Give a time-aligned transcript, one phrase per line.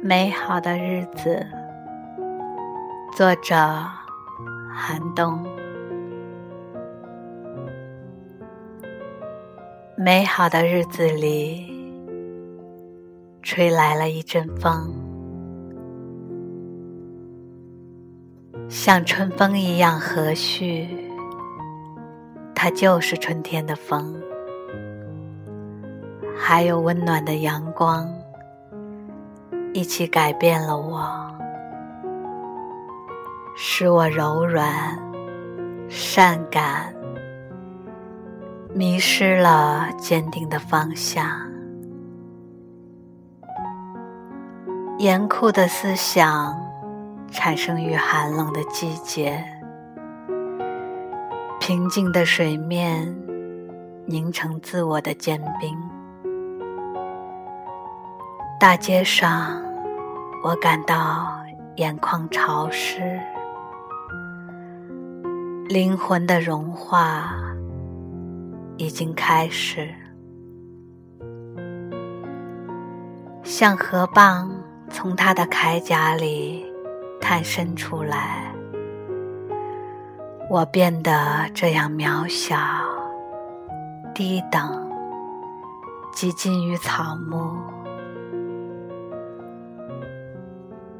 [0.00, 1.46] 美好的日子，
[3.14, 3.54] 作者
[4.72, 5.44] 寒冬。
[9.96, 11.66] 美好的日子里，
[13.42, 14.94] 吹来了一阵风，
[18.68, 20.86] 像春风一样和煦。
[22.54, 24.14] 它就是春天的风，
[26.36, 28.08] 还有温暖的阳光。
[29.72, 31.00] 一起改变了我，
[33.54, 34.98] 使我柔软、
[35.88, 36.92] 善感，
[38.74, 41.26] 迷失了坚定的方向。
[44.98, 46.58] 严酷的思想
[47.30, 49.44] 产生于寒冷的季节，
[51.60, 53.14] 平静的水面
[54.06, 55.76] 凝成自我的坚冰。
[58.58, 59.62] 大街上，
[60.42, 61.28] 我感到
[61.76, 63.20] 眼眶潮湿，
[65.68, 67.32] 灵魂的融化
[68.78, 69.88] 已经开始，
[73.44, 74.48] 像河蚌
[74.90, 76.67] 从它的铠甲里
[77.20, 78.52] 探伸出来，
[80.48, 81.10] 我变得
[81.54, 82.56] 这样渺小、
[84.14, 84.90] 低等，
[86.12, 87.56] 几近于草木。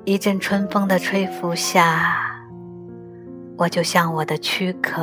[0.05, 2.16] 一阵春风的吹拂下，
[3.56, 5.03] 我就像我的躯壳。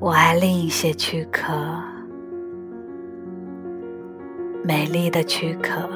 [0.00, 1.52] 我爱另一些躯壳，
[4.64, 5.88] 美丽的躯壳。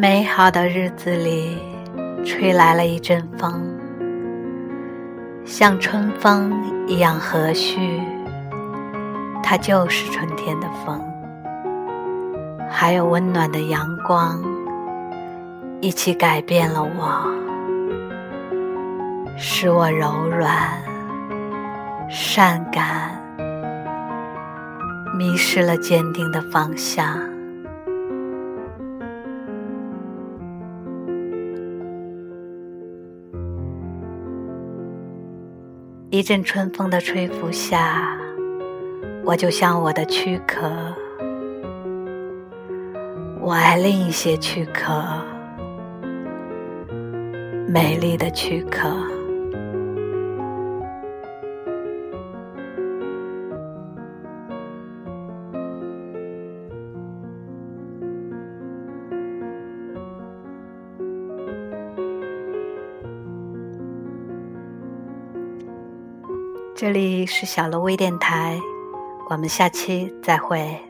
[0.00, 1.58] 美好的日子里，
[2.24, 3.62] 吹来了一阵风，
[5.44, 6.50] 像春风
[6.86, 8.00] 一样和煦。
[9.42, 10.98] 它就是春天的风，
[12.70, 14.42] 还有温暖的阳光，
[15.82, 17.22] 一起改变了我，
[19.36, 20.82] 使我柔软、
[22.08, 23.22] 善感，
[25.18, 27.29] 迷失了坚定的方向。
[36.12, 38.18] 一阵春风的吹拂下，
[39.24, 40.68] 我就像我的躯壳。
[43.40, 45.04] 我爱另一些躯壳，
[47.68, 48.90] 美丽的躯壳。
[66.80, 68.58] 这里是小楼微电台，
[69.28, 70.80] 我们下期再会。